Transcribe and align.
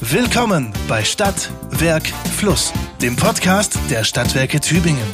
Willkommen 0.00 0.74
bei 0.88 1.02
Stadt, 1.04 1.50
Werk, 1.70 2.06
Fluss, 2.06 2.70
dem 3.00 3.16
Podcast 3.16 3.78
der 3.90 4.04
Stadtwerke 4.04 4.60
Tübingen. 4.60 5.06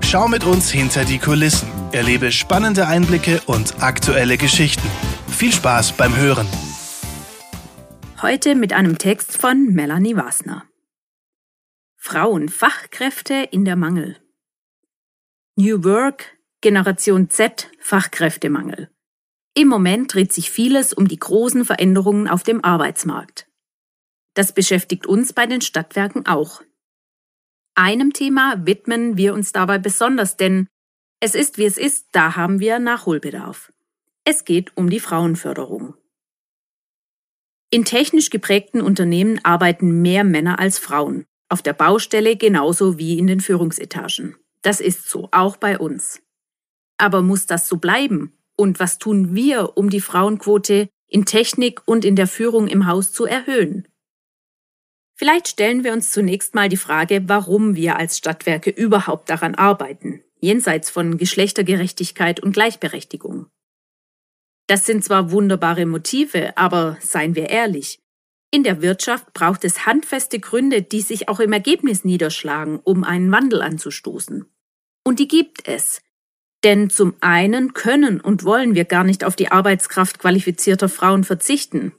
Schau 0.00 0.28
mit 0.28 0.44
uns 0.44 0.70
hinter 0.70 1.04
die 1.04 1.18
Kulissen, 1.18 1.68
erlebe 1.92 2.32
spannende 2.32 2.86
Einblicke 2.86 3.42
und 3.44 3.82
aktuelle 3.82 4.38
Geschichten. 4.38 4.88
Viel 5.28 5.52
Spaß 5.52 5.92
beim 5.98 6.16
Hören. 6.16 6.46
Heute 8.22 8.54
mit 8.54 8.72
einem 8.72 8.96
Text 8.96 9.36
von 9.36 9.66
Melanie 9.74 10.16
Wasner. 10.16 10.64
Frauenfachkräfte 11.96 13.34
in 13.34 13.66
der 13.66 13.76
Mangel. 13.76 14.16
New 15.56 15.84
Work, 15.84 16.38
Generation 16.62 17.28
Z, 17.28 17.70
Fachkräftemangel. 17.78 18.88
Im 19.52 19.68
Moment 19.68 20.14
dreht 20.14 20.32
sich 20.32 20.50
vieles 20.50 20.94
um 20.94 21.08
die 21.08 21.18
großen 21.18 21.66
Veränderungen 21.66 22.26
auf 22.26 22.42
dem 22.42 22.64
Arbeitsmarkt. 22.64 23.46
Das 24.34 24.52
beschäftigt 24.52 25.06
uns 25.06 25.32
bei 25.32 25.46
den 25.46 25.60
Stadtwerken 25.60 26.26
auch. 26.26 26.62
Einem 27.74 28.12
Thema 28.12 28.66
widmen 28.66 29.16
wir 29.16 29.34
uns 29.34 29.52
dabei 29.52 29.78
besonders, 29.78 30.36
denn 30.36 30.68
es 31.20 31.34
ist 31.34 31.58
wie 31.58 31.64
es 31.64 31.78
ist, 31.78 32.08
da 32.12 32.36
haben 32.36 32.60
wir 32.60 32.78
Nachholbedarf. 32.78 33.72
Es 34.24 34.44
geht 34.44 34.76
um 34.76 34.90
die 34.90 35.00
Frauenförderung. 35.00 35.94
In 37.70 37.84
technisch 37.84 38.30
geprägten 38.30 38.80
Unternehmen 38.80 39.40
arbeiten 39.42 40.02
mehr 40.02 40.22
Männer 40.22 40.58
als 40.58 40.78
Frauen, 40.78 41.24
auf 41.48 41.62
der 41.62 41.72
Baustelle 41.72 42.36
genauso 42.36 42.98
wie 42.98 43.18
in 43.18 43.26
den 43.26 43.40
Führungsetagen. 43.40 44.36
Das 44.62 44.80
ist 44.80 45.08
so, 45.08 45.28
auch 45.32 45.56
bei 45.56 45.78
uns. 45.78 46.22
Aber 46.96 47.22
muss 47.22 47.46
das 47.46 47.68
so 47.68 47.78
bleiben? 47.78 48.32
Und 48.56 48.78
was 48.78 48.98
tun 48.98 49.34
wir, 49.34 49.76
um 49.76 49.90
die 49.90 50.00
Frauenquote 50.00 50.88
in 51.08 51.24
Technik 51.24 51.82
und 51.86 52.04
in 52.04 52.16
der 52.16 52.28
Führung 52.28 52.68
im 52.68 52.86
Haus 52.86 53.12
zu 53.12 53.24
erhöhen? 53.24 53.88
Vielleicht 55.16 55.48
stellen 55.48 55.84
wir 55.84 55.92
uns 55.92 56.10
zunächst 56.10 56.54
mal 56.54 56.68
die 56.68 56.76
Frage, 56.76 57.22
warum 57.28 57.76
wir 57.76 57.96
als 57.96 58.18
Stadtwerke 58.18 58.70
überhaupt 58.70 59.30
daran 59.30 59.54
arbeiten, 59.54 60.22
jenseits 60.40 60.90
von 60.90 61.18
Geschlechtergerechtigkeit 61.18 62.40
und 62.40 62.52
Gleichberechtigung. 62.52 63.46
Das 64.66 64.86
sind 64.86 65.04
zwar 65.04 65.30
wunderbare 65.30 65.86
Motive, 65.86 66.56
aber 66.56 66.96
seien 67.00 67.34
wir 67.34 67.50
ehrlich, 67.50 68.00
in 68.50 68.62
der 68.62 68.82
Wirtschaft 68.82 69.32
braucht 69.34 69.64
es 69.64 69.84
handfeste 69.84 70.38
Gründe, 70.38 70.80
die 70.82 71.00
sich 71.00 71.28
auch 71.28 71.40
im 71.40 71.52
Ergebnis 71.52 72.04
niederschlagen, 72.04 72.78
um 72.84 73.02
einen 73.02 73.30
Wandel 73.32 73.62
anzustoßen. 73.62 74.46
Und 75.04 75.18
die 75.18 75.28
gibt 75.28 75.66
es. 75.66 76.02
Denn 76.62 76.88
zum 76.88 77.14
einen 77.20 77.74
können 77.74 78.20
und 78.20 78.44
wollen 78.44 78.74
wir 78.74 78.84
gar 78.84 79.04
nicht 79.04 79.24
auf 79.24 79.36
die 79.36 79.50
Arbeitskraft 79.50 80.18
qualifizierter 80.18 80.88
Frauen 80.88 81.24
verzichten. 81.24 81.92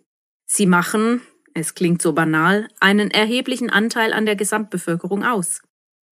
Sie 0.46 0.66
machen, 0.66 1.22
es 1.56 1.74
klingt 1.74 2.02
so 2.02 2.14
banal, 2.14 2.68
einen 2.82 3.10
erheblichen 3.10 3.70
Anteil 3.70 4.12
an 4.14 4.26
der 4.26 4.36
Gesamtbevölkerung 4.36 5.24
aus. 5.24 5.62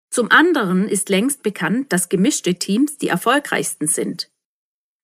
Zum 0.09 0.31
anderen 0.31 0.89
ist 0.89 1.09
längst 1.09 1.43
bekannt, 1.43 1.93
dass 1.93 2.09
gemischte 2.09 2.55
Teams 2.55 2.97
die 2.97 3.07
erfolgreichsten 3.07 3.87
sind. 3.87 4.31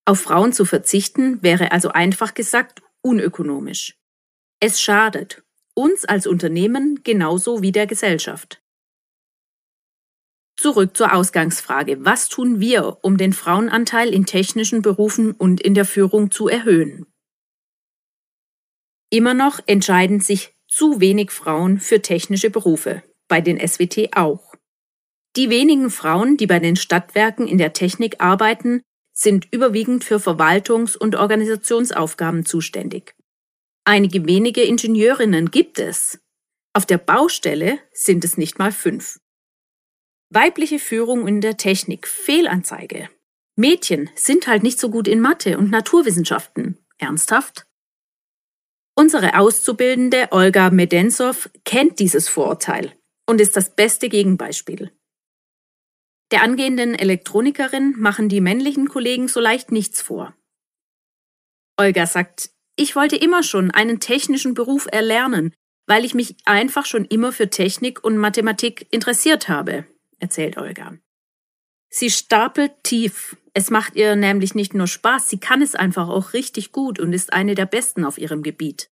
Auf 0.06 0.22
Frauen 0.22 0.52
zu 0.52 0.66
verzichten 0.66 1.44
wäre 1.44 1.72
also 1.72 1.89
einfach 1.89 2.34
gesagt 2.34 2.81
unökonomisch. 3.02 3.95
Es 4.59 4.81
schadet 4.81 5.44
uns 5.76 6.04
als 6.04 6.26
Unternehmen 6.26 7.04
genauso 7.04 7.61
wie 7.61 7.72
der 7.72 7.86
Gesellschaft. 7.86 8.61
Zurück 10.58 10.98
zur 10.98 11.14
Ausgangsfrage. 11.14 12.06
Was 12.06 12.30
tun 12.30 12.59
wir, 12.59 13.00
um 13.04 13.17
den 13.17 13.34
Frauenanteil 13.34 14.14
in 14.14 14.26
technischen 14.26 14.81
Berufen 14.81 15.31
und 15.31 15.61
in 15.61 15.73
der 15.73 15.86
Führung 15.86 16.31
zu 16.31 16.48
erhöhen? 16.48 17.06
Immer 19.14 19.36
noch 19.36 19.59
entscheiden 19.67 20.22
sich 20.22 20.56
zu 20.67 21.00
wenig 21.00 21.30
Frauen 21.30 21.80
für 21.80 22.02
technische 22.02 22.50
Berufe, 22.50 23.03
bei 23.28 23.42
den 23.42 23.59
SWT 23.59 24.17
auch. 24.17 24.55
Die 25.36 25.52
wenigen 25.52 25.92
Frauen, 25.92 26.36
die 26.36 26.47
bei 26.47 26.58
den 26.58 26.75
Stadtwerken 26.75 27.47
in 27.47 27.59
der 27.59 27.73
Technik 27.73 28.21
arbeiten, 28.21 28.82
sind 29.11 29.48
überwiegend 29.52 30.04
für 30.04 30.15
Verwaltungs- 30.15 30.98
und 30.98 31.15
Organisationsaufgaben 31.15 32.43
zuständig. 32.43 33.14
Einige 33.86 34.26
wenige 34.26 34.64
Ingenieurinnen 34.64 35.52
gibt 35.52 35.77
es. 35.77 36.20
Auf 36.73 36.88
der 36.88 36.98
Baustelle 36.98 37.77
sind 37.92 38.26
es 38.26 38.36
nicht 38.36 38.58
mal 38.58 38.71
fünf. 38.71 39.20
Weibliche 40.30 40.80
Führung 40.80 41.27
in 41.27 41.39
der 41.39 41.58
Technik, 41.58 42.08
Fehlanzeige. 42.08 43.11
Mädchen 43.55 44.09
sind 44.15 44.48
halt 44.48 44.64
nicht 44.64 44.80
so 44.80 44.89
gut 44.89 45.08
in 45.08 45.21
Mathe 45.21 45.59
und 45.59 45.70
Naturwissenschaften. 45.70 46.80
Ernsthaft? 46.98 47.67
Unsere 48.95 49.39
Auszubildende 49.39 50.27
Olga 50.31 50.70
Medensow 50.70 51.49
kennt 51.65 51.99
dieses 51.99 52.30
Vorurteil 52.30 52.93
und 53.27 53.42
ist 53.42 53.55
das 53.55 53.76
beste 53.76 54.08
Gegenbeispiel. 54.08 54.92
Der 56.31 56.43
angehenden 56.43 56.93
Elektronikerin 56.93 57.95
machen 57.98 58.30
die 58.30 58.42
männlichen 58.42 58.89
Kollegen 58.89 59.27
so 59.27 59.39
leicht 59.39 59.71
nichts 59.71 60.02
vor. 60.02 60.36
Olga 61.77 62.05
sagt, 62.05 62.52
ich 62.76 62.95
wollte 62.95 63.15
immer 63.15 63.43
schon 63.43 63.71
einen 63.71 63.99
technischen 63.99 64.53
Beruf 64.53 64.87
erlernen, 64.92 65.53
weil 65.87 66.05
ich 66.05 66.14
mich 66.14 66.36
einfach 66.45 66.86
schon 66.86 67.05
immer 67.05 67.32
für 67.32 67.49
Technik 67.49 68.03
und 68.03 68.17
Mathematik 68.17 68.87
interessiert 68.92 69.49
habe, 69.49 69.86
erzählt 70.20 70.58
Olga. 70.58 70.98
Sie 71.95 72.09
stapelt 72.09 72.83
tief. 72.83 73.37
Es 73.54 73.70
macht 73.70 73.95
ihr 73.95 74.15
nämlich 74.15 74.55
nicht 74.55 74.73
nur 74.73 74.87
Spaß, 74.87 75.30
sie 75.30 75.39
kann 75.39 75.61
es 75.61 75.76
einfach 75.76 76.09
auch 76.09 76.33
richtig 76.33 76.71
gut 76.71 76.99
und 76.99 77.14
ist 77.14 77.31
eine 77.31 77.54
der 77.54 77.67
Besten 77.67 78.04
auf 78.04 78.17
ihrem 78.17 78.42
Gebiet. 78.42 78.89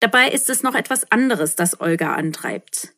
Dabei 0.00 0.30
ist 0.30 0.50
es 0.50 0.62
noch 0.62 0.74
etwas 0.74 1.10
anderes, 1.10 1.56
das 1.56 1.80
Olga 1.80 2.14
antreibt. 2.16 2.92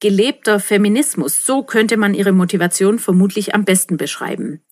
Gelebter 0.00 0.60
Feminismus, 0.60 1.46
so 1.46 1.62
könnte 1.62 1.96
man 1.96 2.12
ihre 2.12 2.32
Motivation 2.32 2.98
vermutlich 2.98 3.54
am 3.54 3.64
besten 3.64 3.96
beschreiben. 3.96 4.62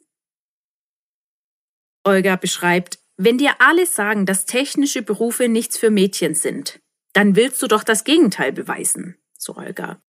Olga 2.04 2.36
beschreibt, 2.36 2.98
wenn 3.16 3.38
dir 3.38 3.62
alle 3.62 3.86
sagen, 3.86 4.26
dass 4.26 4.44
technische 4.44 5.00
Berufe 5.00 5.48
nichts 5.48 5.78
für 5.78 5.90
Mädchen 5.90 6.34
sind, 6.34 6.80
dann 7.14 7.34
willst 7.34 7.62
du 7.62 7.66
doch 7.66 7.82
das 7.82 8.04
Gegenteil 8.04 8.52
beweisen, 8.52 9.16
so 9.38 9.56
Olga. 9.56 10.02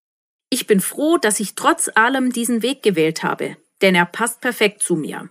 Ich 0.49 0.65
bin 0.65 0.79
froh, 0.79 1.17
dass 1.17 1.39
ich 1.39 1.55
trotz 1.55 1.89
allem 1.95 2.31
diesen 2.31 2.61
Weg 2.61 2.81
gewählt 2.81 3.23
habe, 3.23 3.57
denn 3.81 3.95
er 3.95 4.05
passt 4.05 4.39
perfekt 4.41 4.81
zu 4.81 4.95
mir. 4.95 5.29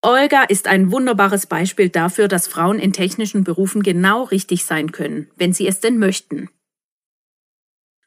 Olga 0.00 0.42
ist 0.42 0.66
ein 0.66 0.92
wunderbares 0.92 1.46
Beispiel 1.46 1.88
dafür, 1.88 2.28
dass 2.28 2.46
Frauen 2.46 2.78
in 2.78 2.92
technischen 2.92 3.42
Berufen 3.42 3.82
genau 3.82 4.24
richtig 4.24 4.64
sein 4.64 4.92
können, 4.92 5.30
wenn 5.36 5.54
sie 5.54 5.66
es 5.66 5.80
denn 5.80 5.98
möchten. 5.98 6.50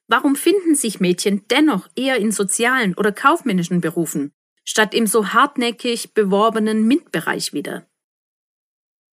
Warum 0.07 0.35
finden 0.35 0.75
sich 0.75 0.99
Mädchen 0.99 1.47
dennoch 1.49 1.89
eher 1.95 2.17
in 2.17 2.31
sozialen 2.31 2.93
oder 2.93 3.11
kaufmännischen 3.11 3.81
Berufen, 3.81 4.31
statt 4.63 4.93
im 4.93 5.07
so 5.07 5.33
hartnäckig 5.33 6.13
beworbenen 6.13 6.87
MINT-Bereich 6.87 7.53
wieder? 7.53 7.86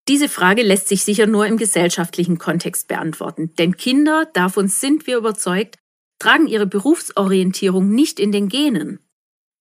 Diese 0.08 0.28
Frage 0.28 0.62
lässt 0.62 0.88
sich 0.88 1.02
sicher 1.02 1.26
nur 1.26 1.46
im 1.46 1.56
gesellschaftlichen 1.56 2.38
Kontext 2.38 2.88
beantworten, 2.88 3.54
denn 3.54 3.76
Kinder, 3.76 4.26
davon 4.34 4.68
sind 4.68 5.06
wir 5.06 5.16
überzeugt, 5.16 5.78
tragen 6.18 6.46
ihre 6.46 6.66
Berufsorientierung 6.66 7.88
nicht 7.88 8.20
in 8.20 8.30
den 8.30 8.48
Genen. 8.48 8.98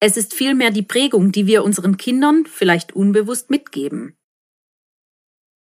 Es 0.01 0.17
ist 0.17 0.33
vielmehr 0.33 0.71
die 0.71 0.81
Prägung, 0.81 1.31
die 1.31 1.47
wir 1.47 1.63
unseren 1.63 1.95
Kindern 1.95 2.45
vielleicht 2.45 2.93
unbewusst 2.93 3.49
mitgeben. 3.49 4.17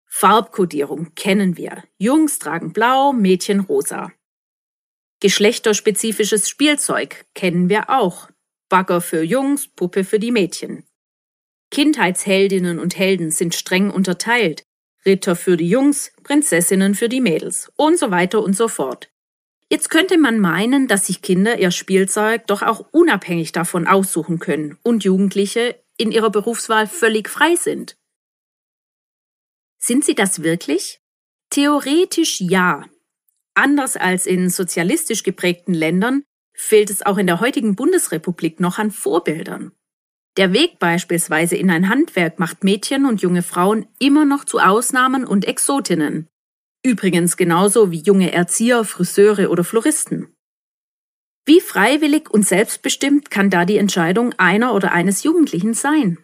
Farbkodierung 0.06 1.14
kennen 1.16 1.56
wir. 1.56 1.82
Jungs 1.98 2.38
tragen 2.38 2.72
blau, 2.72 3.12
Mädchen 3.12 3.60
rosa. 3.60 4.12
Geschlechterspezifisches 5.20 6.48
Spielzeug 6.48 7.26
kennen 7.34 7.68
wir 7.68 7.90
auch. 7.90 8.30
Bagger 8.68 9.00
für 9.00 9.22
Jungs, 9.22 9.66
Puppe 9.66 10.04
für 10.04 10.20
die 10.20 10.30
Mädchen. 10.30 10.84
Kindheitsheldinnen 11.70 12.78
und 12.78 12.96
Helden 12.96 13.30
sind 13.30 13.54
streng 13.54 13.90
unterteilt. 13.90 14.67
Ritter 15.04 15.36
für 15.36 15.56
die 15.56 15.68
Jungs, 15.68 16.12
Prinzessinnen 16.22 16.94
für 16.94 17.08
die 17.08 17.20
Mädels 17.20 17.70
und 17.76 17.98
so 17.98 18.10
weiter 18.10 18.42
und 18.42 18.54
so 18.54 18.68
fort. 18.68 19.10
Jetzt 19.70 19.90
könnte 19.90 20.16
man 20.16 20.38
meinen, 20.38 20.88
dass 20.88 21.06
sich 21.06 21.20
Kinder 21.20 21.58
ihr 21.58 21.70
Spielzeug 21.70 22.46
doch 22.46 22.62
auch 22.62 22.88
unabhängig 22.90 23.52
davon 23.52 23.86
aussuchen 23.86 24.38
können 24.38 24.78
und 24.82 25.04
Jugendliche 25.04 25.82
in 25.98 26.10
ihrer 26.10 26.30
Berufswahl 26.30 26.86
völlig 26.86 27.28
frei 27.28 27.54
sind. 27.54 27.96
Sind 29.78 30.04
sie 30.04 30.14
das 30.14 30.42
wirklich? 30.42 31.00
Theoretisch 31.50 32.40
ja. 32.40 32.84
Anders 33.54 33.96
als 33.96 34.26
in 34.26 34.48
sozialistisch 34.50 35.22
geprägten 35.22 35.74
Ländern 35.74 36.24
fehlt 36.54 36.90
es 36.90 37.04
auch 37.04 37.18
in 37.18 37.26
der 37.26 37.40
heutigen 37.40 37.76
Bundesrepublik 37.76 38.60
noch 38.60 38.78
an 38.78 38.90
Vorbildern. 38.90 39.72
Der 40.36 40.52
Weg 40.52 40.78
beispielsweise 40.78 41.56
in 41.56 41.70
ein 41.70 41.88
Handwerk 41.88 42.38
macht 42.38 42.62
Mädchen 42.62 43.06
und 43.06 43.22
junge 43.22 43.42
Frauen 43.42 43.86
immer 43.98 44.24
noch 44.24 44.44
zu 44.44 44.58
Ausnahmen 44.60 45.24
und 45.24 45.44
Exotinnen. 45.46 46.28
Übrigens 46.84 47.36
genauso 47.36 47.90
wie 47.90 48.02
junge 48.02 48.32
Erzieher, 48.32 48.84
Friseure 48.84 49.50
oder 49.50 49.64
Floristen. 49.64 50.34
Wie 51.44 51.60
freiwillig 51.60 52.30
und 52.30 52.46
selbstbestimmt 52.46 53.30
kann 53.30 53.50
da 53.50 53.64
die 53.64 53.78
Entscheidung 53.78 54.34
einer 54.34 54.74
oder 54.74 54.92
eines 54.92 55.22
Jugendlichen 55.22 55.74
sein? 55.74 56.18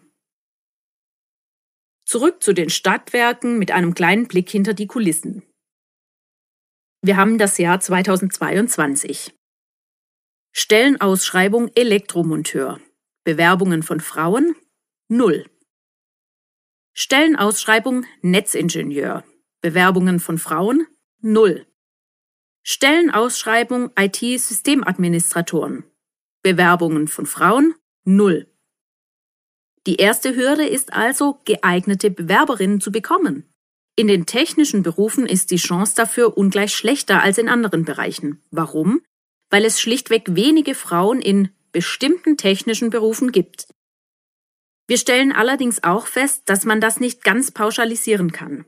Zurück 2.05 2.43
zu 2.43 2.53
den 2.53 2.69
Stadtwerken 2.69 3.57
mit 3.57 3.71
einem 3.71 3.95
kleinen 3.95 4.27
Blick 4.27 4.49
hinter 4.49 4.75
die 4.75 4.87
Kulissen. 4.87 5.41
Wir 7.01 7.17
haben 7.17 7.37
das 7.37 7.57
Jahr 7.57 7.79
2022. 7.79 9.33
Stellenausschreibung 10.53 11.69
Elektromonteur. 11.75 12.79
Bewerbungen 13.25 13.81
von 13.81 14.01
Frauen 14.01 14.55
0. 15.07 15.49
Stellenausschreibung 16.93 18.05
Netzingenieur. 18.21 19.23
Bewerbungen 19.61 20.19
von 20.19 20.37
Frauen 20.37 20.85
0. 21.21 21.65
Stellenausschreibung 22.61 23.89
IT-Systemadministratoren. 23.97 25.85
Bewerbungen 26.43 27.07
von 27.07 27.25
Frauen 27.25 27.73
0. 28.03 28.45
Die 29.87 29.95
erste 29.95 30.35
Hürde 30.35 30.67
ist 30.67 30.93
also, 30.93 31.39
geeignete 31.45 32.11
Bewerberinnen 32.11 32.79
zu 32.79 32.91
bekommen. 32.91 33.51
In 33.95 34.05
den 34.05 34.27
technischen 34.27 34.83
Berufen 34.83 35.25
ist 35.25 35.49
die 35.49 35.55
Chance 35.55 35.95
dafür 35.95 36.37
ungleich 36.37 36.75
schlechter 36.75 37.23
als 37.23 37.39
in 37.39 37.49
anderen 37.49 37.85
Bereichen. 37.85 38.43
Warum? 38.51 39.01
Weil 39.49 39.65
es 39.65 39.81
schlichtweg 39.81 40.35
wenige 40.35 40.75
Frauen 40.75 41.21
in 41.21 41.54
bestimmten 41.75 42.37
technischen 42.37 42.89
Berufen 42.89 43.33
gibt. 43.33 43.67
Wir 44.87 44.97
stellen 44.97 45.33
allerdings 45.33 45.83
auch 45.83 46.07
fest, 46.07 46.43
dass 46.45 46.63
man 46.63 46.79
das 46.79 47.01
nicht 47.01 47.21
ganz 47.21 47.51
pauschalisieren 47.51 48.31
kann. 48.31 48.63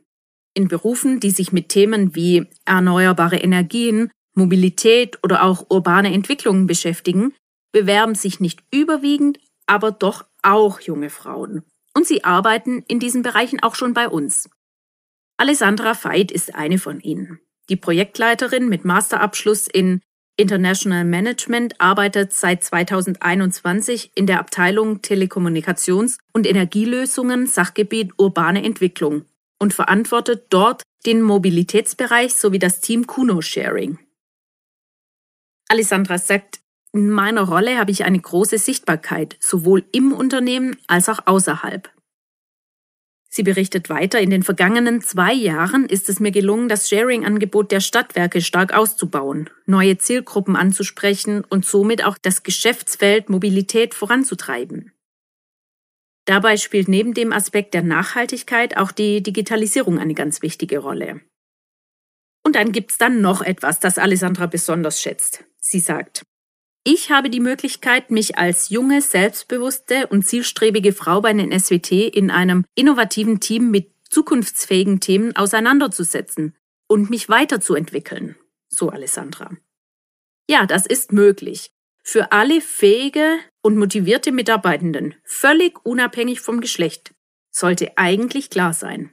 In 0.54 0.68
Berufen, 0.68 1.22
die 1.22 1.32
sich 1.32 1.54
mit 1.54 1.70
Themen 1.70 2.16
wie 2.16 2.48
erneuerbare 2.66 3.38
Energien, 3.38 4.12
Mobilität 4.36 5.24
oder 5.24 5.44
auch 5.44 5.68
urbane 5.70 6.12
Entwicklungen 6.14 6.68
beschäftigen, 6.68 7.34
bewerben 7.72 8.14
sich 8.14 8.42
nicht 8.42 8.62
überwiegend, 8.74 9.40
aber 9.68 9.92
doch 9.92 10.26
auch 10.42 10.82
junge 10.82 11.10
Frauen. 11.10 11.64
Und 11.94 12.06
sie 12.06 12.26
arbeiten 12.26 12.84
in 12.90 13.00
diesen 13.00 13.22
Bereichen 13.22 13.62
auch 13.62 13.76
schon 13.76 13.94
bei 13.94 14.10
uns. 14.10 14.50
Alessandra 15.38 15.94
Veit 15.94 16.30
ist 16.30 16.56
eine 16.56 16.78
von 16.78 17.00
ihnen. 17.00 17.40
Die 17.70 17.78
Projektleiterin 17.78 18.68
mit 18.68 18.84
Masterabschluss 18.84 19.70
in 19.70 20.02
International 20.38 21.04
Management 21.04 21.82
arbeitet 21.82 22.32
seit 22.32 22.64
2021 22.64 24.12
in 24.14 24.28
der 24.28 24.40
Abteilung 24.40 25.00
Telekommunikations- 25.00 26.20
und 26.32 26.46
Energielösungen 26.46 27.48
Sachgebiet 27.48 28.12
urbane 28.18 28.64
Entwicklung 28.64 29.26
und 29.60 29.74
verantwortet 29.74 30.46
dort 30.50 30.84
den 31.08 31.24
Mobilitätsbereich 31.24 32.36
sowie 32.36 32.60
das 32.60 32.82
Team 32.82 33.08
Kuno 33.08 33.42
Sharing. 33.42 33.98
Alessandra 35.70 36.20
sagt, 36.20 36.60
in 36.94 37.10
meiner 37.10 37.42
Rolle 37.42 37.78
habe 37.80 37.92
ich 37.92 38.06
eine 38.06 38.20
große 38.20 38.60
Sichtbarkeit, 38.60 39.38
sowohl 39.40 39.86
im 39.92 40.14
Unternehmen 40.14 40.78
als 40.88 41.10
auch 41.10 41.26
außerhalb. 41.26 41.90
Sie 43.38 43.44
berichtet 43.44 43.88
weiter, 43.92 44.20
in 44.20 44.32
den 44.32 44.42
vergangenen 44.42 45.00
zwei 45.02 45.32
Jahren 45.32 45.86
ist 45.86 46.10
es 46.10 46.20
mir 46.20 46.32
gelungen, 46.32 46.70
das 46.70 46.90
Sharing-Angebot 46.90 47.72
der 47.72 47.82
Stadtwerke 47.82 48.42
stark 48.42 48.76
auszubauen, 48.76 49.52
neue 49.68 50.00
Zielgruppen 50.00 50.56
anzusprechen 50.56 51.44
und 51.48 51.64
somit 51.64 52.04
auch 52.04 52.18
das 52.18 52.42
Geschäftsfeld 52.42 53.30
Mobilität 53.30 53.94
voranzutreiben. 53.94 54.92
Dabei 56.26 56.58
spielt 56.58 56.88
neben 56.88 57.14
dem 57.14 57.32
Aspekt 57.32 57.76
der 57.76 57.84
Nachhaltigkeit 57.84 58.76
auch 58.76 58.92
die 58.92 59.22
Digitalisierung 59.22 60.00
eine 60.00 60.16
ganz 60.16 60.42
wichtige 60.42 60.80
Rolle. 60.80 61.22
Und 62.44 62.56
dann 62.56 62.72
gibt's 62.72 62.98
dann 62.98 63.22
noch 63.22 63.44
etwas, 63.44 63.80
das 63.80 64.00
Alessandra 64.00 64.48
besonders 64.48 65.00
schätzt. 65.00 65.44
Sie 65.60 65.80
sagt, 65.80 66.24
ich 66.88 67.12
habe 67.12 67.30
die 67.30 67.42
Möglichkeit, 67.42 68.12
mich 68.12 68.38
als 68.38 68.70
junge, 68.70 69.02
selbstbewusste 69.02 70.08
und 70.08 70.26
zielstrebige 70.26 70.94
Frau 70.94 71.20
bei 71.20 71.34
den 71.34 71.52
SWT 71.52 71.92
in 71.92 72.32
einem 72.32 72.64
innovativen 72.76 73.42
Team 73.42 73.72
mit 73.72 73.92
zukunftsfähigen 74.10 75.02
Themen 75.02 75.36
auseinanderzusetzen 75.36 76.56
und 76.88 77.10
mich 77.10 77.28
weiterzuentwickeln. 77.28 78.38
So 78.70 78.90
Alessandra. 78.90 79.52
Ja, 80.50 80.66
das 80.66 80.86
ist 80.86 81.12
möglich. 81.12 81.72
Für 82.04 82.32
alle 82.32 82.62
fähige 82.62 83.38
und 83.62 83.76
motivierte 83.76 84.32
Mitarbeitenden, 84.32 85.14
völlig 85.26 85.86
unabhängig 85.86 86.40
vom 86.40 86.62
Geschlecht, 86.62 87.14
sollte 87.52 87.98
eigentlich 87.98 88.50
klar 88.50 88.72
sein. 88.72 89.12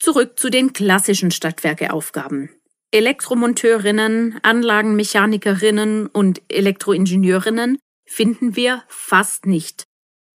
Zurück 0.00 0.38
zu 0.38 0.50
den 0.50 0.74
klassischen 0.74 1.30
Stadtwerkeaufgaben. 1.30 2.50
Elektromonteurinnen, 2.94 4.38
Anlagenmechanikerinnen 4.44 6.06
und 6.06 6.42
Elektroingenieurinnen 6.48 7.76
finden 8.06 8.54
wir 8.54 8.84
fast 8.86 9.46
nicht. 9.46 9.82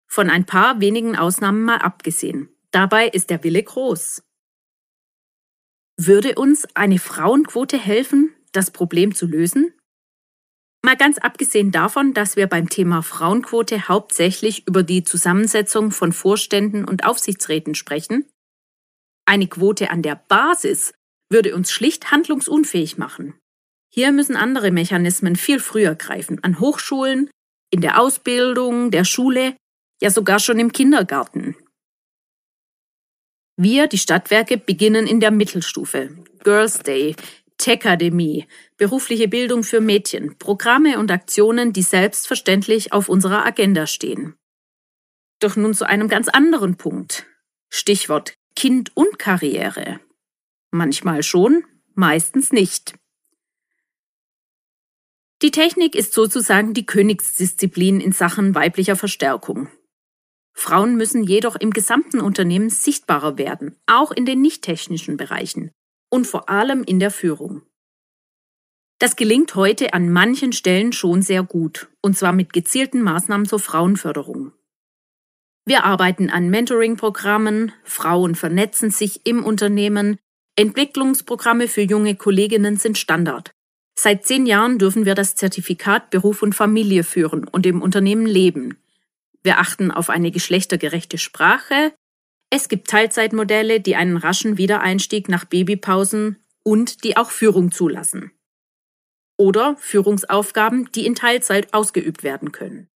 Von 0.08 0.28
ein 0.28 0.44
paar 0.44 0.80
wenigen 0.80 1.14
Ausnahmen 1.14 1.62
mal 1.62 1.76
abgesehen. 1.76 2.48
Dabei 2.72 3.06
ist 3.06 3.30
der 3.30 3.44
Wille 3.44 3.62
groß. 3.62 4.24
Würde 5.98 6.34
uns 6.34 6.66
eine 6.74 6.98
Frauenquote 6.98 7.78
helfen, 7.78 8.34
das 8.50 8.72
Problem 8.72 9.14
zu 9.14 9.28
lösen? 9.28 9.72
Mal 10.82 10.96
ganz 10.96 11.18
abgesehen 11.18 11.70
davon, 11.70 12.12
dass 12.12 12.34
wir 12.34 12.48
beim 12.48 12.68
Thema 12.68 13.02
Frauenquote 13.02 13.86
hauptsächlich 13.86 14.66
über 14.66 14.82
die 14.82 15.04
Zusammensetzung 15.04 15.92
von 15.92 16.12
Vorständen 16.12 16.84
und 16.84 17.04
Aufsichtsräten 17.04 17.76
sprechen, 17.76 18.28
eine 19.26 19.46
Quote 19.46 19.90
an 19.90 20.02
der 20.02 20.16
Basis 20.16 20.92
würde 21.30 21.54
uns 21.54 21.70
schlicht 21.70 22.10
handlungsunfähig 22.10 22.98
machen. 22.98 23.34
Hier 23.92 24.12
müssen 24.12 24.36
andere 24.36 24.70
Mechanismen 24.70 25.36
viel 25.36 25.60
früher 25.60 25.94
greifen, 25.94 26.42
an 26.42 26.60
Hochschulen, 26.60 27.30
in 27.70 27.80
der 27.80 28.00
Ausbildung, 28.00 28.90
der 28.90 29.04
Schule, 29.04 29.56
ja 30.00 30.10
sogar 30.10 30.38
schon 30.38 30.58
im 30.58 30.72
Kindergarten. 30.72 31.56
Wir, 33.56 33.88
die 33.88 33.98
Stadtwerke, 33.98 34.56
beginnen 34.56 35.06
in 35.06 35.20
der 35.20 35.32
Mittelstufe. 35.32 36.16
Girls 36.44 36.78
Day, 36.78 37.16
Techakademie, 37.56 38.46
berufliche 38.76 39.26
Bildung 39.26 39.64
für 39.64 39.80
Mädchen, 39.80 40.38
Programme 40.38 40.98
und 40.98 41.10
Aktionen, 41.10 41.72
die 41.72 41.82
selbstverständlich 41.82 42.92
auf 42.92 43.08
unserer 43.08 43.44
Agenda 43.44 43.86
stehen. 43.86 44.36
Doch 45.40 45.56
nun 45.56 45.74
zu 45.74 45.86
einem 45.86 46.08
ganz 46.08 46.28
anderen 46.28 46.76
Punkt. 46.76 47.26
Stichwort 47.68 48.34
Kind 48.54 48.96
und 48.96 49.18
Karriere. 49.18 50.00
Manchmal 50.70 51.22
schon, 51.22 51.64
meistens 51.94 52.52
nicht. 52.52 52.94
Die 55.40 55.50
Technik 55.50 55.94
ist 55.94 56.12
sozusagen 56.12 56.74
die 56.74 56.84
Königsdisziplin 56.84 58.00
in 58.00 58.12
Sachen 58.12 58.54
weiblicher 58.54 58.96
Verstärkung. 58.96 59.68
Frauen 60.52 60.96
müssen 60.96 61.22
jedoch 61.22 61.54
im 61.54 61.70
gesamten 61.70 62.20
Unternehmen 62.20 62.68
sichtbarer 62.68 63.38
werden, 63.38 63.76
auch 63.86 64.10
in 64.10 64.26
den 64.26 64.42
nicht 64.42 64.62
technischen 64.62 65.16
Bereichen 65.16 65.70
und 66.10 66.26
vor 66.26 66.48
allem 66.48 66.82
in 66.82 66.98
der 66.98 67.12
Führung. 67.12 67.62
Das 68.98 69.14
gelingt 69.14 69.54
heute 69.54 69.94
an 69.94 70.10
manchen 70.10 70.52
Stellen 70.52 70.92
schon 70.92 71.22
sehr 71.22 71.44
gut, 71.44 71.88
und 72.02 72.18
zwar 72.18 72.32
mit 72.32 72.52
gezielten 72.52 73.02
Maßnahmen 73.02 73.46
zur 73.46 73.60
Frauenförderung. 73.60 74.52
Wir 75.64 75.84
arbeiten 75.84 76.30
an 76.30 76.50
Mentoring-Programmen, 76.50 77.70
Frauen 77.84 78.34
vernetzen 78.34 78.90
sich 78.90 79.24
im 79.24 79.44
Unternehmen, 79.44 80.18
Entwicklungsprogramme 80.58 81.68
für 81.68 81.82
junge 81.82 82.16
Kolleginnen 82.16 82.78
sind 82.78 82.98
Standard. 82.98 83.52
Seit 83.96 84.26
zehn 84.26 84.44
Jahren 84.44 84.80
dürfen 84.80 85.06
wir 85.06 85.14
das 85.14 85.36
Zertifikat 85.36 86.10
Beruf 86.10 86.42
und 86.42 86.52
Familie 86.52 87.04
führen 87.04 87.46
und 87.46 87.64
im 87.64 87.80
Unternehmen 87.80 88.26
leben. 88.26 88.76
Wir 89.44 89.60
achten 89.60 89.92
auf 89.92 90.10
eine 90.10 90.32
geschlechtergerechte 90.32 91.16
Sprache. 91.16 91.94
Es 92.50 92.68
gibt 92.68 92.88
Teilzeitmodelle, 92.88 93.78
die 93.78 93.94
einen 93.94 94.16
raschen 94.16 94.58
Wiedereinstieg 94.58 95.28
nach 95.28 95.44
Babypausen 95.44 96.42
und 96.64 97.04
die 97.04 97.16
auch 97.16 97.30
Führung 97.30 97.70
zulassen. 97.70 98.32
Oder 99.36 99.76
Führungsaufgaben, 99.78 100.90
die 100.90 101.06
in 101.06 101.14
Teilzeit 101.14 101.72
ausgeübt 101.72 102.24
werden 102.24 102.50
können. 102.50 102.88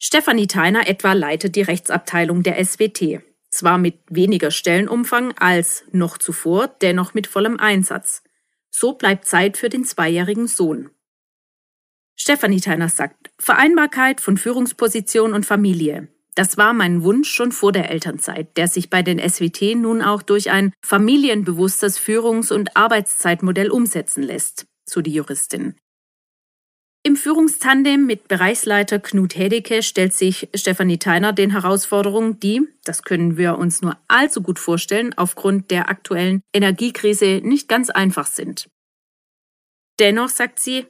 Stefanie 0.00 0.46
Theiner 0.46 0.86
etwa 0.86 1.12
leitet 1.12 1.56
die 1.56 1.62
Rechtsabteilung 1.62 2.44
der 2.44 2.64
SWT. 2.64 3.27
Zwar 3.58 3.76
mit 3.76 3.98
weniger 4.08 4.52
Stellenumfang 4.52 5.32
als 5.36 5.82
noch 5.90 6.16
zuvor, 6.16 6.68
dennoch 6.80 7.12
mit 7.12 7.26
vollem 7.26 7.58
Einsatz. 7.58 8.22
So 8.70 8.92
bleibt 8.92 9.24
Zeit 9.24 9.56
für 9.56 9.68
den 9.68 9.84
zweijährigen 9.84 10.46
Sohn. 10.46 10.90
Stefanie 12.14 12.60
Theiner 12.60 12.88
sagt, 12.88 13.32
Vereinbarkeit 13.40 14.20
von 14.20 14.36
Führungsposition 14.36 15.34
und 15.34 15.44
Familie. 15.44 16.06
Das 16.36 16.56
war 16.56 16.72
mein 16.72 17.02
Wunsch 17.02 17.32
schon 17.32 17.50
vor 17.50 17.72
der 17.72 17.90
Elternzeit, 17.90 18.56
der 18.56 18.68
sich 18.68 18.90
bei 18.90 19.02
den 19.02 19.18
SWT 19.18 19.74
nun 19.74 20.02
auch 20.02 20.22
durch 20.22 20.52
ein 20.52 20.72
familienbewusstes 20.80 21.98
Führungs- 21.98 22.52
und 22.52 22.76
Arbeitszeitmodell 22.76 23.72
umsetzen 23.72 24.22
lässt, 24.22 24.68
so 24.84 25.00
die 25.00 25.14
Juristin. 25.14 25.74
Im 27.08 27.16
Führungstandem 27.16 28.04
mit 28.04 28.28
Bereichsleiter 28.28 28.98
Knut 28.98 29.34
Hedeke 29.34 29.82
stellt 29.82 30.12
sich 30.12 30.50
Stefanie 30.54 30.98
Theiner 30.98 31.32
den 31.32 31.52
Herausforderungen, 31.52 32.38
die, 32.38 32.68
das 32.84 33.02
können 33.02 33.38
wir 33.38 33.56
uns 33.56 33.80
nur 33.80 33.96
allzu 34.08 34.42
gut 34.42 34.58
vorstellen, 34.58 35.14
aufgrund 35.16 35.70
der 35.70 35.88
aktuellen 35.88 36.42
Energiekrise 36.52 37.40
nicht 37.42 37.66
ganz 37.66 37.88
einfach 37.88 38.26
sind. 38.26 38.68
Dennoch 39.98 40.28
sagt 40.28 40.60
sie, 40.60 40.84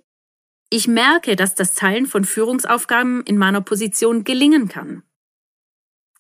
ich 0.70 0.88
merke, 0.88 1.36
dass 1.36 1.54
das 1.54 1.74
Teilen 1.74 2.06
von 2.06 2.24
Führungsaufgaben 2.24 3.22
in 3.22 3.38
meiner 3.38 3.60
Position 3.60 4.24
gelingen 4.24 4.66
kann. 4.66 5.04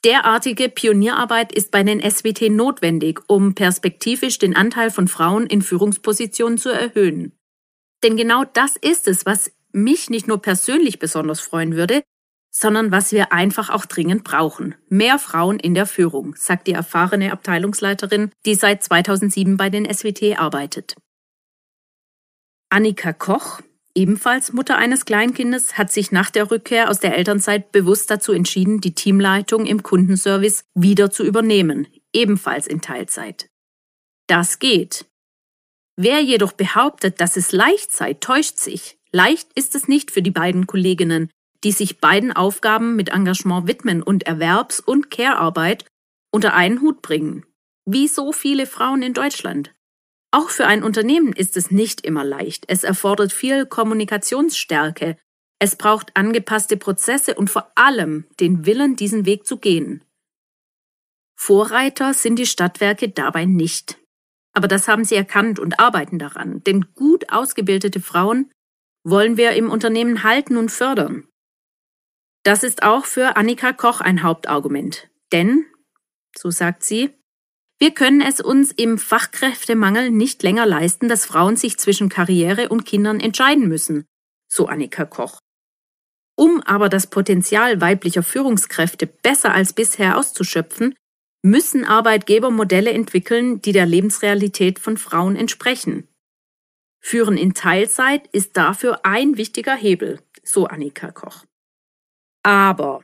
Derartige 0.04 0.68
Pionierarbeit 0.68 1.52
ist 1.52 1.72
bei 1.72 1.82
den 1.82 2.08
SWT 2.08 2.42
notwendig, 2.50 3.18
um 3.26 3.56
perspektivisch 3.56 4.38
den 4.38 4.54
Anteil 4.54 4.92
von 4.92 5.08
Frauen 5.08 5.48
in 5.48 5.60
Führungspositionen 5.60 6.56
zu 6.56 6.68
erhöhen. 6.68 7.32
Denn 8.04 8.16
genau 8.16 8.44
das 8.44 8.76
ist 8.76 9.08
es, 9.08 9.26
was 9.26 9.50
mich 9.82 10.10
nicht 10.10 10.28
nur 10.28 10.40
persönlich 10.42 10.98
besonders 10.98 11.40
freuen 11.40 11.74
würde, 11.74 12.02
sondern 12.50 12.90
was 12.90 13.12
wir 13.12 13.32
einfach 13.32 13.70
auch 13.70 13.86
dringend 13.86 14.24
brauchen. 14.24 14.74
Mehr 14.88 15.18
Frauen 15.18 15.58
in 15.58 15.74
der 15.74 15.86
Führung, 15.86 16.34
sagt 16.36 16.66
die 16.66 16.72
erfahrene 16.72 17.32
Abteilungsleiterin, 17.32 18.30
die 18.46 18.54
seit 18.54 18.82
2007 18.82 19.56
bei 19.56 19.70
den 19.70 19.86
SWT 19.92 20.38
arbeitet. 20.38 20.96
Annika 22.70 23.12
Koch, 23.12 23.60
ebenfalls 23.94 24.52
Mutter 24.52 24.76
eines 24.76 25.04
Kleinkindes, 25.04 25.78
hat 25.78 25.90
sich 25.90 26.12
nach 26.12 26.30
der 26.30 26.50
Rückkehr 26.50 26.90
aus 26.90 27.00
der 27.00 27.16
Elternzeit 27.16 27.72
bewusst 27.72 28.10
dazu 28.10 28.32
entschieden, 28.32 28.80
die 28.80 28.94
Teamleitung 28.94 29.64
im 29.66 29.82
Kundenservice 29.82 30.64
wieder 30.74 31.10
zu 31.10 31.24
übernehmen, 31.24 31.86
ebenfalls 32.12 32.66
in 32.66 32.80
Teilzeit. 32.80 33.48
Das 34.26 34.58
geht. 34.58 35.06
Wer 35.96 36.20
jedoch 36.20 36.52
behauptet, 36.52 37.20
dass 37.20 37.36
es 37.36 37.52
leicht 37.52 37.92
sei, 37.92 38.14
täuscht 38.14 38.58
sich. 38.58 38.97
Leicht 39.12 39.48
ist 39.54 39.74
es 39.74 39.88
nicht 39.88 40.10
für 40.10 40.22
die 40.22 40.30
beiden 40.30 40.66
Kolleginnen, 40.66 41.30
die 41.64 41.72
sich 41.72 42.00
beiden 42.00 42.32
Aufgaben 42.32 42.96
mit 42.96 43.08
Engagement 43.08 43.66
widmen 43.66 44.02
und 44.02 44.26
Erwerbs- 44.26 44.80
und 44.80 45.10
Care-Arbeit 45.10 45.84
unter 46.30 46.54
einen 46.54 46.80
Hut 46.80 47.02
bringen. 47.02 47.44
Wie 47.86 48.06
so 48.06 48.32
viele 48.32 48.66
Frauen 48.66 49.02
in 49.02 49.14
Deutschland. 49.14 49.74
Auch 50.30 50.50
für 50.50 50.66
ein 50.66 50.82
Unternehmen 50.82 51.32
ist 51.32 51.56
es 51.56 51.70
nicht 51.70 52.02
immer 52.02 52.22
leicht. 52.22 52.64
Es 52.68 52.84
erfordert 52.84 53.32
viel 53.32 53.64
Kommunikationsstärke. 53.64 55.16
Es 55.58 55.76
braucht 55.76 56.14
angepasste 56.16 56.76
Prozesse 56.76 57.34
und 57.34 57.48
vor 57.48 57.72
allem 57.74 58.26
den 58.38 58.66
Willen, 58.66 58.94
diesen 58.94 59.24
Weg 59.24 59.46
zu 59.46 59.56
gehen. 59.56 60.04
Vorreiter 61.34 62.12
sind 62.14 62.38
die 62.38 62.46
Stadtwerke 62.46 63.08
dabei 63.08 63.46
nicht. 63.46 63.98
Aber 64.52 64.68
das 64.68 64.86
haben 64.86 65.04
sie 65.04 65.14
erkannt 65.14 65.58
und 65.58 65.80
arbeiten 65.80 66.18
daran, 66.18 66.62
denn 66.64 66.92
gut 66.94 67.32
ausgebildete 67.32 68.00
Frauen 68.00 68.50
wollen 69.04 69.36
wir 69.36 69.52
im 69.52 69.70
Unternehmen 69.70 70.22
halten 70.22 70.56
und 70.56 70.70
fördern. 70.70 71.28
Das 72.42 72.62
ist 72.62 72.82
auch 72.82 73.04
für 73.04 73.36
Annika 73.36 73.72
Koch 73.72 74.00
ein 74.00 74.22
Hauptargument. 74.22 75.08
Denn, 75.32 75.66
so 76.36 76.50
sagt 76.50 76.84
sie, 76.84 77.10
wir 77.78 77.92
können 77.92 78.20
es 78.20 78.40
uns 78.40 78.72
im 78.72 78.98
Fachkräftemangel 78.98 80.10
nicht 80.10 80.42
länger 80.42 80.66
leisten, 80.66 81.08
dass 81.08 81.26
Frauen 81.26 81.56
sich 81.56 81.78
zwischen 81.78 82.08
Karriere 82.08 82.70
und 82.70 82.84
Kindern 82.84 83.20
entscheiden 83.20 83.68
müssen, 83.68 84.04
so 84.50 84.66
Annika 84.66 85.04
Koch. 85.04 85.38
Um 86.36 86.60
aber 86.62 86.88
das 86.88 87.08
Potenzial 87.08 87.80
weiblicher 87.80 88.22
Führungskräfte 88.22 89.06
besser 89.06 89.52
als 89.52 89.72
bisher 89.72 90.18
auszuschöpfen, 90.18 90.94
müssen 91.42 91.84
Arbeitgeber 91.84 92.50
Modelle 92.50 92.90
entwickeln, 92.90 93.62
die 93.62 93.72
der 93.72 93.86
Lebensrealität 93.86 94.78
von 94.80 94.96
Frauen 94.96 95.36
entsprechen. 95.36 96.07
Führen 97.00 97.36
in 97.36 97.54
Teilzeit 97.54 98.26
ist 98.32 98.56
dafür 98.56 99.04
ein 99.04 99.36
wichtiger 99.36 99.74
Hebel, 99.74 100.20
so 100.42 100.66
Annika 100.66 101.10
Koch. 101.10 101.44
Aber 102.42 103.02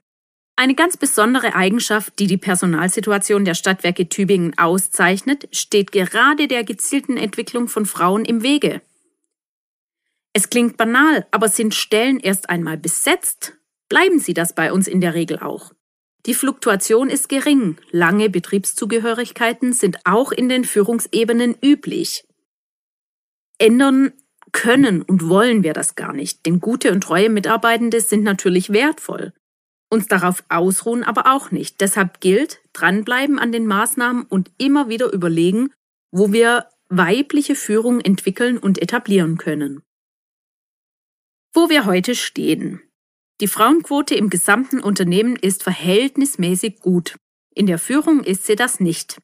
eine 0.57 0.75
ganz 0.75 0.97
besondere 0.97 1.55
Eigenschaft, 1.57 2.19
die 2.19 2.29
die 2.29 2.37
Personalsituation 2.37 3.45
der 3.45 3.55
Stadtwerke 3.55 4.09
Tübingen 4.09 4.57
auszeichnet, 4.57 5.49
steht 5.51 5.91
gerade 5.91 6.47
der 6.47 6.63
gezielten 6.63 7.17
Entwicklung 7.17 7.67
von 7.67 7.87
Frauen 7.87 8.25
im 8.25 8.43
Wege. 8.43 8.81
Es 10.33 10.51
klingt 10.51 10.77
banal, 10.77 11.27
aber 11.31 11.49
sind 11.49 11.75
Stellen 11.75 12.21
erst 12.21 12.51
einmal 12.51 12.77
besetzt, 12.77 13.55
bleiben 13.89 14.19
sie 14.19 14.35
das 14.35 14.55
bei 14.55 14.73
uns 14.73 14.87
in 14.87 15.01
der 15.01 15.15
Regel 15.15 15.41
auch. 15.41 15.73
Die 16.27 16.35
Fluktuation 16.35 17.11
ist 17.11 17.29
gering, 17.29 17.77
lange 17.91 18.31
Betriebszugehörigkeiten 18.31 19.73
sind 19.73 19.99
auch 20.05 20.33
in 20.33 20.49
den 20.49 20.65
Führungsebenen 20.65 21.57
üblich. 21.63 22.25
Ändern 23.59 24.13
können 24.53 25.03
und 25.03 25.29
wollen 25.29 25.63
wir 25.63 25.73
das 25.73 25.95
gar 25.97 26.13
nicht, 26.13 26.47
denn 26.47 26.61
gute 26.61 26.93
und 26.93 27.03
treue 27.03 27.29
Mitarbeitende 27.29 28.01
sind 28.01 28.23
natürlich 28.23 28.73
wertvoll. 28.73 29.33
Uns 29.91 30.09
darauf 30.09 30.45
ausruhen 30.49 31.05
aber 31.05 31.33
auch 31.33 31.51
nicht. 31.51 31.81
Deshalb 31.81 32.21
gilt, 32.21 32.61
dranbleiben 32.73 33.39
an 33.39 33.53
den 33.53 33.67
Maßnahmen 33.67 34.25
und 34.25 34.51
immer 34.59 34.89
wieder 34.89 35.13
überlegen, 35.13 35.73
wo 36.11 36.33
wir 36.33 36.69
weibliche 36.89 37.55
Führung 37.55 38.01
entwickeln 38.01 38.59
und 38.59 38.81
etablieren 38.81 39.39
können. 39.39 39.83
Wo 41.53 41.69
wir 41.69 41.85
heute 41.85 42.15
stehen. 42.15 42.81
Die 43.41 43.49
Frauenquote 43.49 44.15
im 44.15 44.31
gesamten 44.31 44.81
Unternehmen 44.81 45.37
ist 45.37 45.63
verhältnismäßig 45.63 46.81
gut. 46.81 47.17
In 47.55 47.67
der 47.67 47.79
Führung 47.79 48.23
ist 48.23 48.47
sie 48.47 48.57
das 48.57 48.81
nicht. 48.81 49.21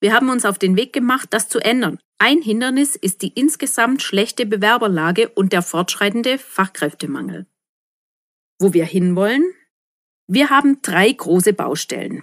Wir 0.00 0.14
haben 0.14 0.30
uns 0.30 0.46
auf 0.46 0.58
den 0.58 0.76
Weg 0.76 0.92
gemacht, 0.92 1.28
das 1.30 1.48
zu 1.48 1.60
ändern. 1.60 1.98
Ein 2.18 2.40
Hindernis 2.40 2.96
ist 2.96 3.22
die 3.22 3.32
insgesamt 3.34 4.02
schlechte 4.02 4.46
Bewerberlage 4.46 5.28
und 5.28 5.52
der 5.52 5.62
fortschreitende 5.62 6.38
Fachkräftemangel. 6.38 7.46
Wo 8.58 8.72
wir 8.72 8.84
hinwollen, 8.84 9.44
wir 10.26 10.50
haben 10.50 10.80
drei 10.82 11.12
große 11.12 11.52
Baustellen. 11.52 12.22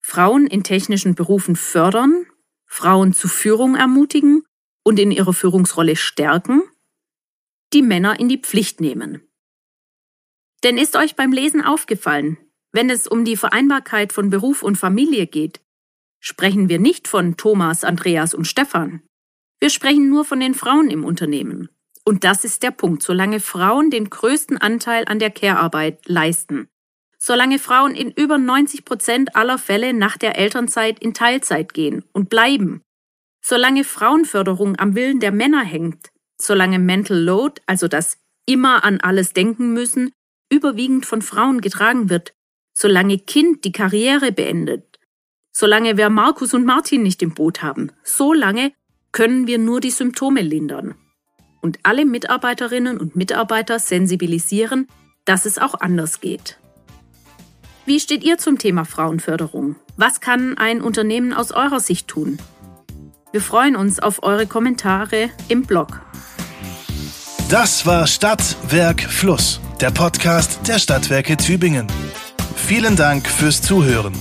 Frauen 0.00 0.46
in 0.46 0.62
technischen 0.62 1.14
Berufen 1.14 1.56
fördern, 1.56 2.26
Frauen 2.66 3.12
zu 3.12 3.28
Führung 3.28 3.74
ermutigen 3.74 4.44
und 4.82 4.98
in 4.98 5.10
ihrer 5.10 5.32
Führungsrolle 5.32 5.96
stärken, 5.96 6.62
die 7.72 7.82
Männer 7.82 8.20
in 8.20 8.28
die 8.28 8.38
Pflicht 8.38 8.80
nehmen. 8.80 9.26
Denn 10.62 10.78
ist 10.78 10.96
euch 10.96 11.16
beim 11.16 11.32
Lesen 11.32 11.62
aufgefallen, 11.62 12.38
wenn 12.72 12.90
es 12.90 13.06
um 13.06 13.24
die 13.24 13.36
Vereinbarkeit 13.36 14.12
von 14.12 14.30
Beruf 14.30 14.62
und 14.62 14.76
Familie 14.76 15.26
geht, 15.26 15.63
sprechen 16.24 16.70
wir 16.70 16.78
nicht 16.78 17.06
von 17.06 17.36
Thomas, 17.36 17.84
Andreas 17.84 18.32
und 18.32 18.46
Stefan. 18.46 19.02
Wir 19.60 19.68
sprechen 19.68 20.08
nur 20.08 20.24
von 20.24 20.40
den 20.40 20.54
Frauen 20.54 20.88
im 20.90 21.04
Unternehmen. 21.04 21.68
Und 22.02 22.24
das 22.24 22.44
ist 22.44 22.62
der 22.62 22.70
Punkt. 22.70 23.02
Solange 23.02 23.40
Frauen 23.40 23.90
den 23.90 24.08
größten 24.08 24.56
Anteil 24.56 25.04
an 25.06 25.18
der 25.18 25.30
Care-Arbeit 25.30 26.08
leisten, 26.08 26.68
solange 27.18 27.58
Frauen 27.58 27.94
in 27.94 28.10
über 28.10 28.38
90 28.38 28.86
Prozent 28.86 29.36
aller 29.36 29.58
Fälle 29.58 29.92
nach 29.92 30.16
der 30.16 30.38
Elternzeit 30.38 30.98
in 30.98 31.12
Teilzeit 31.12 31.74
gehen 31.74 32.04
und 32.12 32.30
bleiben, 32.30 32.80
solange 33.44 33.84
Frauenförderung 33.84 34.78
am 34.78 34.94
Willen 34.94 35.20
der 35.20 35.32
Männer 35.32 35.62
hängt, 35.62 36.08
solange 36.40 36.78
Mental 36.78 37.18
Load, 37.18 37.60
also 37.66 37.86
das 37.86 38.16
immer 38.46 38.82
an 38.82 38.98
alles 39.00 39.34
denken 39.34 39.74
müssen, 39.74 40.10
überwiegend 40.50 41.04
von 41.04 41.20
Frauen 41.20 41.60
getragen 41.60 42.08
wird, 42.08 42.32
solange 42.74 43.18
Kind 43.18 43.64
die 43.64 43.72
Karriere 43.72 44.32
beendet, 44.32 44.93
solange 45.54 45.96
wir 45.96 46.10
Markus 46.10 46.52
und 46.52 46.66
Martin 46.66 47.02
nicht 47.02 47.22
im 47.22 47.32
Boot 47.32 47.62
haben, 47.62 47.92
so 48.02 48.34
lange 48.34 48.72
können 49.12 49.46
wir 49.46 49.58
nur 49.58 49.80
die 49.80 49.92
Symptome 49.92 50.42
lindern. 50.42 50.94
Und 51.62 51.78
alle 51.84 52.04
Mitarbeiterinnen 52.04 52.98
und 52.98 53.16
Mitarbeiter 53.16 53.78
sensibilisieren, 53.78 54.88
dass 55.24 55.46
es 55.46 55.56
auch 55.58 55.80
anders 55.80 56.20
geht. 56.20 56.58
Wie 57.86 58.00
steht 58.00 58.24
ihr 58.24 58.36
zum 58.36 58.58
Thema 58.58 58.84
Frauenförderung? 58.84 59.76
Was 59.96 60.20
kann 60.20 60.58
ein 60.58 60.82
Unternehmen 60.82 61.32
aus 61.32 61.52
eurer 61.52 61.80
Sicht 61.80 62.08
tun? 62.08 62.38
Wir 63.30 63.40
freuen 63.40 63.76
uns 63.76 64.00
auf 64.00 64.22
eure 64.22 64.46
Kommentare 64.46 65.30
im 65.48 65.62
Blog. 65.62 66.00
Das 67.48 67.86
war 67.86 68.06
Stadt, 68.06 68.56
Werk, 68.68 69.02
Fluss, 69.02 69.60
der 69.80 69.90
Podcast 69.90 70.66
der 70.66 70.78
Stadtwerke 70.78 71.36
Tübingen. 71.36 71.86
Vielen 72.56 72.96
Dank 72.96 73.28
fürs 73.28 73.60
Zuhören. 73.62 74.14